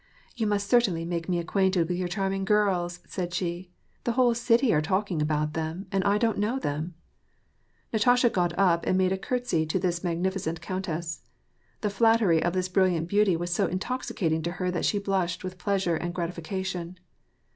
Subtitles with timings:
[0.35, 3.69] "You must certainly make me acquainted with your charm ing girls," said she;
[4.01, 6.95] '^ the whole city are talking about them, and I don't know them."
[7.93, 11.21] Natasha got up and made a courtesy to this magnificent countess.
[11.81, 15.43] The flattery of this brilliant beauty was so intoxi cating to her that she blushed
[15.43, 16.97] with pleasure and g^tification.